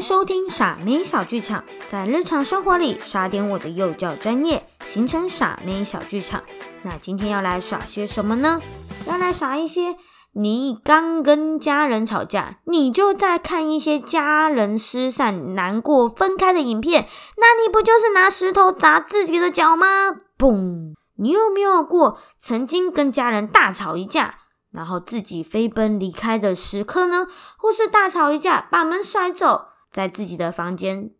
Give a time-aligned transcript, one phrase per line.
[0.00, 6.42] 收听傻妹小剧场，在日常生活里耍点我的幼教专业，形成傻妹小剧场。
[6.82, 8.60] 那今天要来耍些什么呢？
[9.06, 9.96] 要来耍一些
[10.32, 19.86] 你刚跟家人吵架，你就在看一些家人失散、难过、分开的影片，那你不就是拿石头砸自己的脚吗？
[20.38, 20.94] 嘣！
[21.16, 24.36] 你有没有过曾经跟家人大吵一架？
[24.70, 27.26] 然后自己飞奔离开的时刻呢？
[27.56, 29.68] 或是大吵一架，把门甩走，
[29.98, 31.10] 在自己的房间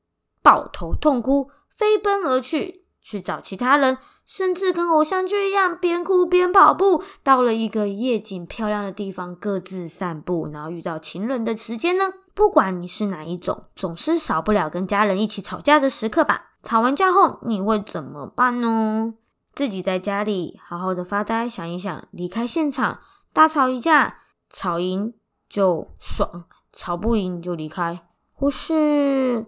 [0.40, 12.04] 抱头痛哭，飞奔而去，去找其他人，甚至跟偶像剧一样，边哭边跑步，到了一个夜景漂亮的地方，各自散步，然后遇到情人的时间呢？
[12.34, 16.52] 不管你是哪一种，总是少不了跟家人一起吵架的时刻吧？
[16.62, 19.14] 吵完架后，你会怎么办呢？
[19.56, 23.00] 自己在家里好好的发呆，想一想，离开现场。
[23.32, 25.14] 大吵一架，吵赢
[25.48, 28.06] 就爽，吵不赢就离开，
[28.40, 29.46] 或是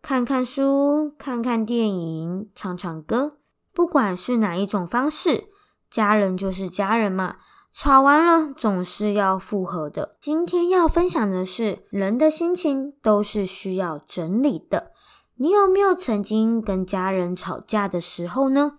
[0.00, 3.36] 看看书、看看电影、唱唱歌。
[3.74, 5.48] 不管是哪一种方式，
[5.90, 7.36] 家人就是家人嘛。
[7.70, 10.16] 吵完了总是要复合的。
[10.18, 14.92] 今天要分享的是，人的心情都是需要整理的。
[15.36, 18.78] 你有没有曾经跟家人吵架的时候呢？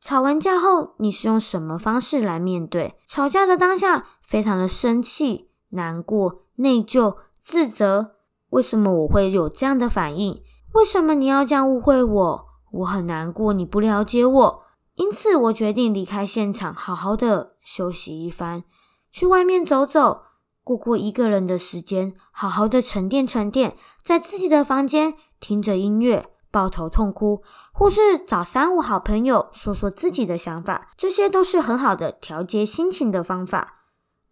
[0.00, 4.06] 吵完架后，你是用什么方式来面对吵架的当下？
[4.22, 8.12] 非常的生气、难过、内疚、自责。
[8.50, 10.42] 为什么我会有这样的反应？
[10.74, 12.46] 为什么你要这样误会我？
[12.72, 14.62] 我很难过，你不了解我。
[14.94, 18.64] 因此，我决定离开现场，好好的休息一番，
[19.10, 20.22] 去外面走走，
[20.62, 26.30] 过过一个人的时间，好好的沉淀沉淀，在自己的房间听着音乐。
[26.52, 33.79] 抱头痛哭，或是找三五好朋友说说自己的想法，这些都是很好的调节心情的方法。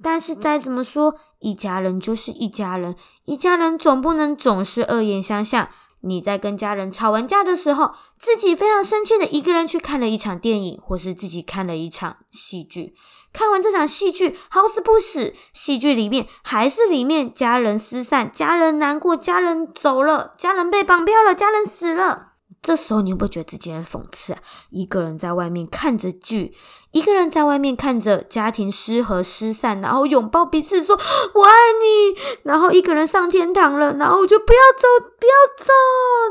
[0.03, 5.69] 但是再怎么说，一家人就是一家人，一家人总不能总是恶言相向。
[6.03, 12.95] 你在跟家人吵完架的时候，自己非常生气的一个人去看了一场电影，或是自己看了一场戏剧。
[13.33, 22.28] 看完这场戏剧，好死不死，戏剧里面还是里面家人失散，家人难过，家人走了，家人被绑票了，家人死了。
[22.61, 24.43] 这时候你会不会觉得自己很讽刺啊？
[24.71, 26.55] 一个人在外面看着剧，
[26.91, 30.99] 一个人在外面看着家庭失和失散，然后拥抱彼此说
[31.35, 34.87] “我爱你”，然后一个人上天堂了，然后我就不要走，
[35.19, 35.73] 不要走，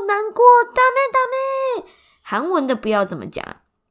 [0.06, 1.88] 难过，大妹大妹。
[2.22, 3.44] 韩文的不要怎么讲？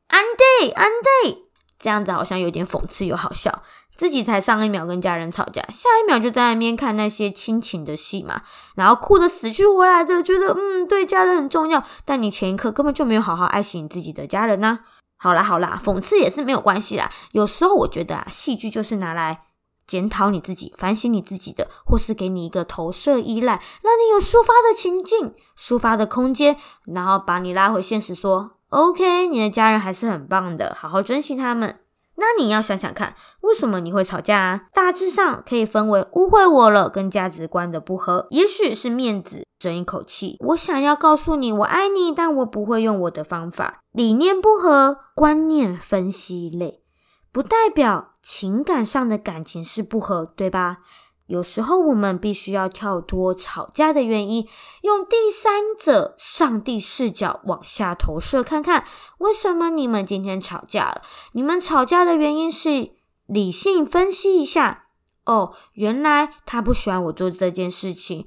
[0.07, 0.23] 安
[0.61, 1.39] 迪安 day，
[1.77, 3.63] 这样子好像有点讽刺又好笑。
[3.97, 8.43] 自己才上一秒跟家人吵架，下一秒就在那边看那些亲情的戏嘛，
[8.75, 14.79] 然后哭得死去活来的，觉得嗯对家人很重要，但你前一刻根本就没有好好爱惜你自己的家人呐。
[15.19, 17.09] 好啦好啦，讽刺也是没有关系啦。
[17.31, 19.45] 有时候我觉得啊，戏剧就是拿来
[19.87, 26.55] 检讨你自己、反省你自己的，或是给你一个投射依赖，让你有抒发的情境、抒发的空间，
[26.85, 31.79] 然后把你拉回现实，说 OK，你的家人还是很棒的，好好珍惜他们。
[32.17, 34.61] 那你要想想看，为什么你会吵架啊？
[34.73, 40.37] 大致上可以分为误会我了跟价值观的不合，也许是面子争一口气。
[40.47, 43.81] 我想要告诉你我爱你，但我不会用我的方法。
[43.91, 46.83] 理念不合，观念分析类，
[47.31, 50.79] 不代表情感上的感情是不合，对吧？
[51.27, 54.47] 有时候我们必须要跳脱吵架的原因，
[54.81, 58.85] 用第三者上帝视角往下投射，看看
[59.19, 61.01] 为什么你们今天吵架了？
[61.33, 62.91] 你们吵架的原因是
[63.25, 64.85] 理性分析一下。
[65.25, 68.25] 哦，原来他不喜欢我做这件事情，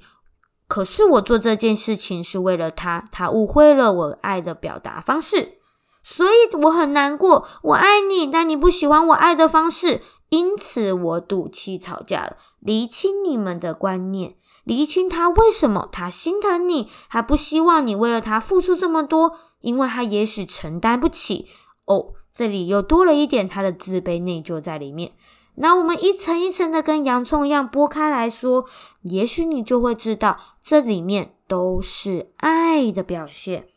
[0.67, 5.57] 可是我做这件事情是为了他，他误会了我爱的表达方式，
[6.03, 7.47] 所以我很难过。
[7.63, 10.03] 我爱你，但你不喜欢我爱的方式。
[10.31, 21.47] 因此，我赌气吵架了，厘清你们的观念，厘清他为什么他心疼你，还不希望你为了他付出这么多，因为他也许承担不起。
[21.83, 25.11] 哦，这里又多了一点他的自卑内疚在里面。
[25.55, 28.63] 那我们一层一层的跟洋葱一样剥开来说，
[29.01, 33.67] 也许你就会知道，这里面都是爱的表现。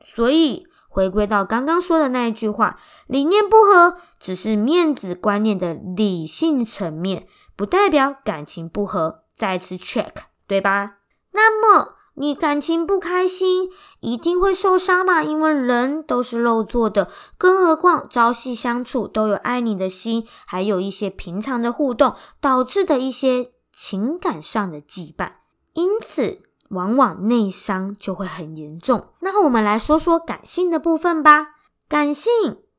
[0.00, 0.68] 所以。
[0.94, 7.26] 回归到刚刚说的那一句话，理念不合只是面子观念的理性层面，
[7.56, 9.24] 不代表感情不合。
[9.34, 10.12] 再次 check，
[10.46, 10.98] 对吧？
[11.32, 13.68] 那么你感情不开心，
[13.98, 15.24] 一定会受伤嘛？
[15.24, 25.32] 因为人都是肉做的，更何况朝夕相处都有爱你的心，还有一些平常的互动导致的一些情感上的羁绊，
[25.72, 26.40] 因此。
[26.74, 29.08] 往往内伤就会很严重。
[29.20, 31.54] 那我们来说说感性的部分吧。
[31.88, 32.32] 感性，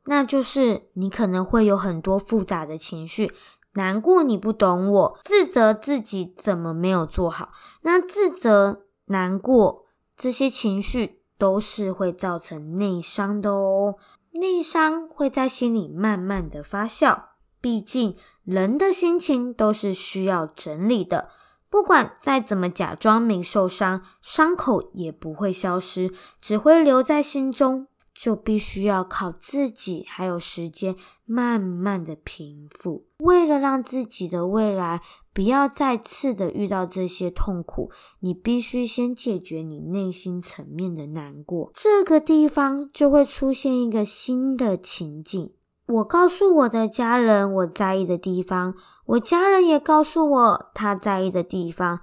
[0.06, 3.32] 那就是你可能会有很多复杂的情绪，
[3.74, 7.50] 难过你不懂我，自责自己怎么没有做好。
[7.82, 9.86] 那自责难过
[10.18, 13.96] 这些情绪都是会造成内伤的哦。
[14.32, 17.22] 内伤会在心里慢慢的发酵，
[17.62, 21.30] 毕竟人的心情都是需要整理的。
[21.76, 27.88] 不管再怎么假装没受伤，伤口也不会消失，只会留在心中。
[28.14, 30.96] 就必须要靠自己，还有时间，
[31.26, 33.08] 慢慢的平复。
[33.18, 35.02] 为了让自己的未来
[35.34, 37.92] 不要再次的遇到这些痛苦，
[38.22, 41.72] 你必须先解决你内心层面的难过。
[41.74, 45.52] 这个地方就会出现一个新的情境。
[45.88, 48.74] 我告诉我的家人我在意的地方，
[49.06, 52.00] 我家人也告诉我他在意的地方，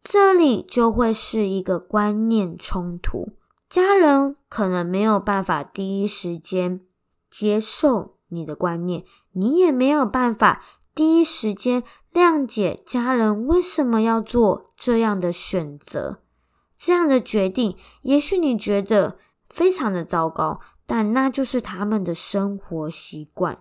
[0.00, 3.32] 这里就会是一个观念冲突。
[3.68, 6.82] 家人可能没有办法第一时间
[7.28, 10.62] 接受你的观念，你也没有办法
[10.94, 11.82] 第一时间
[12.12, 16.20] 谅解家人为什么要做这样的选择、
[16.78, 17.76] 这样的决定。
[18.02, 23.58] 也许你觉得非常的糟糕，但那就是他们的生活习惯。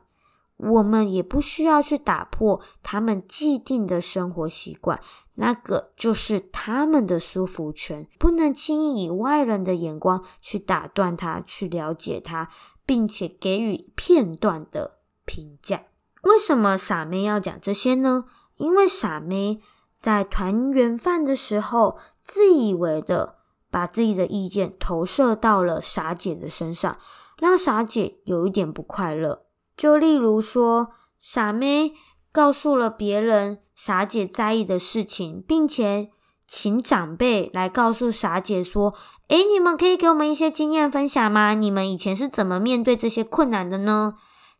[0.58, 5.00] 我们也不需要去打破他们既定的生活习惯，
[5.34, 12.50] 那个就是他们的舒服圈，不能轻易以外人的眼光去打断他，去了解他，
[12.86, 15.84] 并且给予片段的评价。
[16.22, 18.26] 为什么傻妹要讲这些呢？
[18.56, 19.60] 因为傻妹
[20.00, 23.40] 在团圆饭的时候，自以为的
[23.74, 27.00] 把自己的意见投射到了傻姐的身上，
[27.40, 29.48] 让傻姐有一点不快乐。
[29.76, 31.94] 就例如说，傻妹
[32.32, 36.12] 告诉了别人傻姐在意的事情，并且
[36.48, 38.94] 请长辈来告诉傻姐说
[39.30, 41.56] ：“诶，你们可以给我们一些经验分享吗？
[41.56, 44.14] 你们以前是怎么面对这些困难的呢？”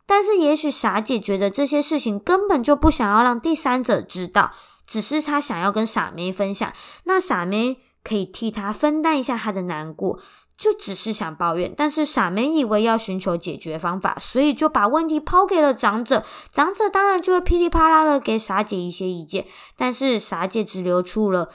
[0.08, 4.52] 但是，也许傻姐觉得这些事情根本就不想要让第三者知道，
[4.88, 6.74] 只是她想要跟傻妹分享，
[7.06, 10.20] 那傻妹可以替他分担一下他的难过。
[10.56, 16.24] 就只是想抱怨，但是傻妹以为要寻求解决方法，所以就把问题抛给了长者。
[16.52, 21.50] 长者当然就会噼里啪啦的给傻姐一些意见，但是傻姐只流出了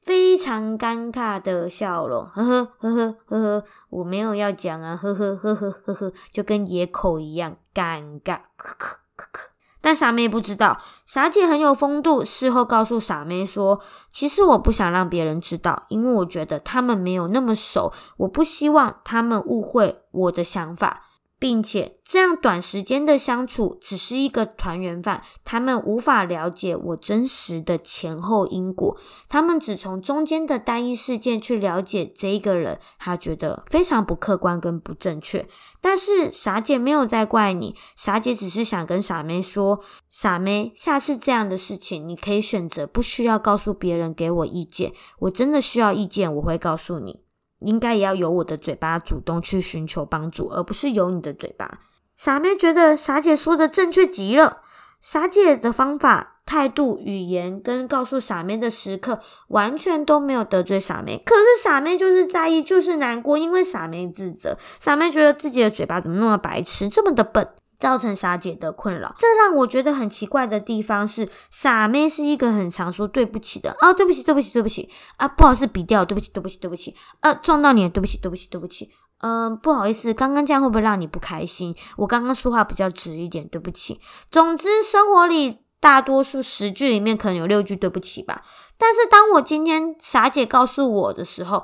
[0.00, 9.53] 非常尴尬的笑容，呵呵呵呵呵呵，我没有要讲啊，呵呵呵呵呵呵，就跟野口一样尴尬，咳咳咳咳。
[9.84, 12.24] 但傻妹不知道，傻姐很有风度。
[12.24, 21.02] 事后告诉傻妹说：“其实我不想让别人知道，因为我觉得他们没有那么熟，我不希望他们误会我的想法。”
[21.44, 28.96] 并且这样短时间的相处只是一个团圆饭，他们无法了解我真实的前后因果，
[29.28, 35.46] 他们只从中间的单一事件去了解这一个人，他觉得非常不客观跟不正确。
[35.82, 47.23] 但是傻姐没有在怪你，傻姐只是想跟傻妹说，傻妹，下次这样的事情你可以选择不需要告诉别人给我意见，我真的需要意见，我会告诉你。
[47.60, 51.78] 应该也要由我的嘴巴主动去寻求帮助，而不是由你的嘴巴。
[52.16, 54.58] 傻妹觉得傻姐说的正确极了，
[55.00, 59.18] 傻姐的方法、态度、语言跟告诉傻妹的时刻，
[59.48, 61.20] 完全都没有得罪傻妹。
[61.24, 67.48] 可是傻妹就是在意，就是难过，因为傻妹自责，傻妹觉得自己的嘴巴怎么那么白痴，这么的笨。
[67.84, 74.88] 造成傻姐的困扰，这让我觉得很奇怪的地方是，傻妹是一个很常说对不起的啊，对不起，对不起，对不起
[75.18, 81.76] 啊，不好意思，比掉，对不起，对不起，对不起，呃，撞到你，对不起，对不起，对不起，嗯，不好意思，刚刚这样会不会让你不开心？
[81.98, 84.00] 我刚刚说话比较直一点，对不起。
[84.30, 88.40] 总之，生活里大多数十句里面可能有六句对不起吧。
[88.78, 91.62] 但是当我今天傻姐告诉我的时候，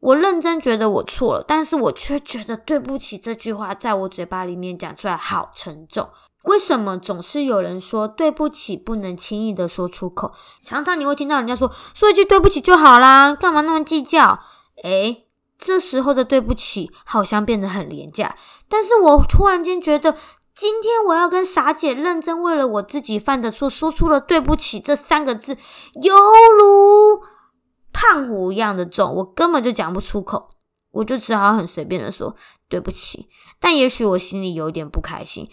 [0.00, 6.08] 我认真觉得我错了，但是我却觉得对不起这句话在我嘴巴里面讲出来好沉重。
[6.44, 10.32] 为什么总是有人说对不起不能轻易的说出口？
[10.62, 14.38] 常常你会听到人家说说一句对不起就好啦，干嘛那么计较？
[14.84, 15.26] 诶，
[15.58, 18.36] 这时候的对不起好像变得很廉价。
[18.68, 20.14] 但是我突然间觉得，
[20.54, 25.56] 今天我要跟傻姐认真为了我自己犯的错说出了对不起这三个字，
[26.00, 26.14] 犹
[26.56, 27.20] 如。
[28.00, 30.50] 胖虎一样的重，我根本就讲不出口，
[30.92, 32.36] 我就只好很随便的说
[32.68, 33.28] 对不起。
[33.58, 35.50] 但也许我心里有点不开心，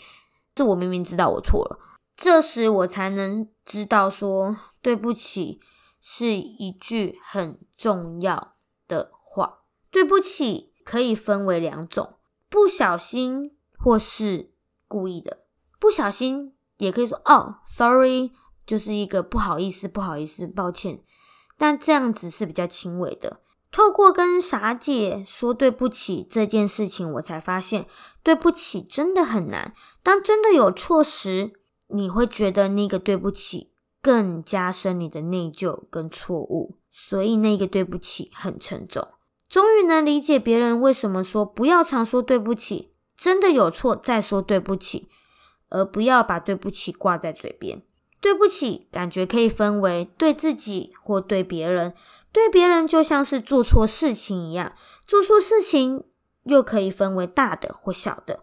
[0.54, 1.80] 这我明明知道我错了，
[2.16, 5.60] 这时我才能知道说对不起
[6.00, 8.54] 是一句很重要
[8.88, 9.62] 的话。
[9.90, 14.52] 对不起可以分为两种：不小心或是
[14.88, 15.46] 故意的。
[15.80, 18.32] 不小心也可以说哦，sorry，
[18.68, 21.02] 就是一个不好意思，不好意思，抱歉。
[21.58, 23.42] 但这样子是比较轻微的。
[23.72, 27.88] 透过跟傻姐说对不起这件事情，我才发现
[28.24, 29.74] 对不起真的很难。
[30.02, 31.52] 当真的有错时，
[31.88, 33.72] 你会觉得那个对不起
[34.02, 36.78] 更加深你的内疚跟错误。
[36.98, 39.06] 所以那个对不起很沉重。
[39.50, 45.10] 终于能理解别人为什么说不要常说对不起，真的有错再说对不起，
[45.68, 47.84] 而不要把对不起挂在嘴边。
[48.26, 51.94] 对不起，感觉可以分为对自己或对别人。
[52.32, 54.74] 对别人就像是做错事情一样，
[55.06, 56.06] 做错事情
[56.46, 58.40] 又可以分为大的或小的。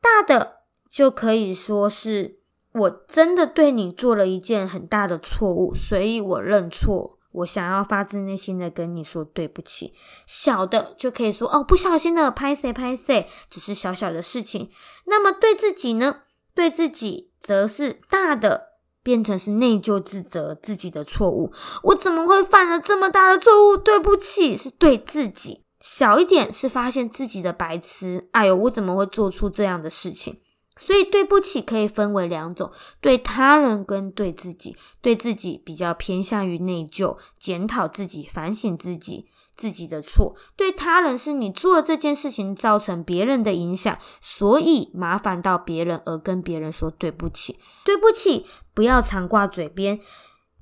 [0.00, 0.60] 大的
[0.90, 2.38] 就可以说是
[2.72, 7.18] 我真的对你做了一件很大的错误，所以我认错。
[7.32, 9.92] 我想要发自内心的跟你说对不起。
[10.24, 14.70] 小的就可以说哦，不小心的拍谁拍谁，只是小小的事情。
[15.04, 16.22] 那么对自己呢？
[16.54, 18.69] 对自己则是大的，
[19.02, 21.52] 变成是内疚自责自己的错误。
[21.82, 23.76] 我怎么会犯了这么大的错误？
[23.76, 25.62] 对不起，是对自己。
[25.80, 28.28] 小一点是发现自己的白痴。
[28.32, 30.38] 哎呦，我怎么会做出这样的事情？
[30.76, 34.76] 所以，对不起可以分为两种：对他人跟对自己。
[35.02, 39.26] 对自己比较偏向于内疚、检讨自己、反省自己
[39.60, 47.58] 自己的错；对他人是你做了这件事情造成别人的影响，所以麻烦到别人而跟别人说对不起。
[47.84, 50.00] 对不起，不要常挂嘴边。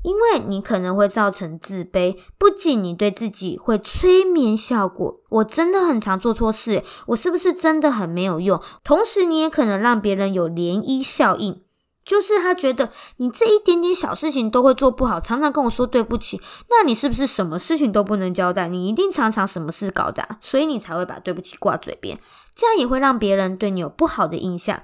[0.03, 8.61] 因为你可能会造成自卑，不仅你对自己会催眠效果，我真的很常做错事，我是不是真的很没有用？
[8.85, 11.63] 同时，你也可能让别人有涟漪效应，
[12.09, 18.67] 就是他觉得你这一点点小事情都会做不好，常常跟我说对不起，那你是不是什么事情都不能交代？
[18.67, 22.19] 你一定常常什么事搞砸，所以你才会把对不起挂嘴边，
[22.55, 24.83] 这样也会让别人对你有不好的印象。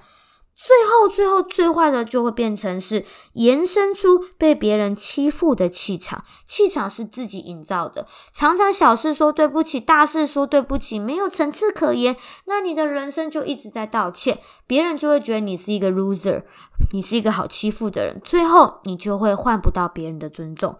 [0.56, 6.24] 最后，最后，最坏的就会变成是延伸出被别人欺负的气场。
[6.46, 12.16] 气场是自己营造的，常常小事说对不起，大事说对不起，没有层次可言。
[12.46, 16.44] 那你的人生就一直在道歉，别人就会觉得你是一个 loser，
[16.92, 18.20] 你是一个好欺负的人。
[18.24, 20.78] 最后，你就会换不到别人的尊重。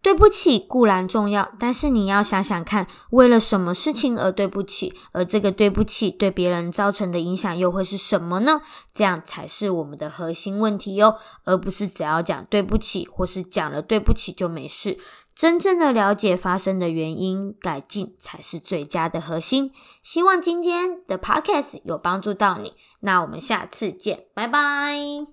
[0.00, 8.62] 对不起固然重要，但是你要想想看，为了什么事情而对不起，而这个对不起对别人造成的影响又会是什么呢？
[8.94, 14.98] 这样才是我们的核心问题哟，而不是只要讲对不起，或是讲了对不起就没事。
[15.34, 19.72] 真正的了解发生的原因，改进才是最佳的核心。
[20.02, 25.26] 希望今天的 podcast 有帮助到你，那我们下次见，拜拜。